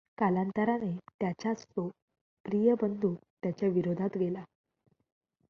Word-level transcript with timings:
कालांतराने 0.17 0.95
त्याचाच 1.19 1.63
तो 1.65 1.87
प्रिय 2.45 2.73
बंधू 2.81 3.13
त्याच्या 3.43 3.69
विरोधात 3.69 4.17
गेला. 4.17 4.43